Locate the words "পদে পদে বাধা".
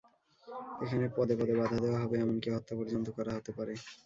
1.17-1.77